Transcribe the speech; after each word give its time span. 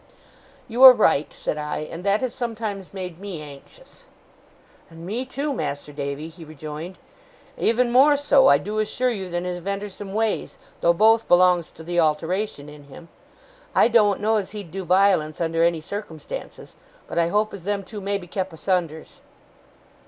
'You 0.67 0.81
are 0.81 0.93
right,' 0.93 1.31
said 1.31 1.59
I, 1.59 1.81
'and 1.81 2.03
that 2.03 2.21
has 2.21 2.33
sometimes 2.33 2.91
made 2.91 3.19
me 3.19 3.39
anxious.' 3.39 4.05
'And 4.89 5.05
me 5.05 5.25
too, 5.27 5.53
Mas'r 5.53 5.93
Davy,' 5.93 6.27
he 6.27 6.43
rejoined. 6.43 6.97
'Even 7.55 7.91
more 7.91 8.17
so, 8.17 8.47
I 8.47 8.57
do 8.57 8.79
assure 8.79 9.11
you, 9.11 9.29
than 9.29 9.45
his 9.45 9.59
ventersome 9.59 10.15
ways, 10.15 10.57
though 10.79 10.91
both 10.91 11.27
belongs 11.27 11.69
to 11.73 11.83
the 11.83 11.99
alteration 11.99 12.67
in 12.67 12.85
him. 12.85 13.09
I 13.75 13.89
doen't 13.89 14.19
know 14.21 14.37
as 14.37 14.53
he'd 14.57 14.71
do 14.71 14.85
violence 14.85 15.39
under 15.39 15.63
any 15.63 15.81
circumstances, 15.81 16.73
but 17.05 17.19
I 17.19 17.27
hope 17.27 17.53
as 17.53 17.63
them 17.63 17.83
two 17.83 18.01
may 18.01 18.17
be 18.17 18.25
kep 18.25 18.51
asunders. 18.51 19.19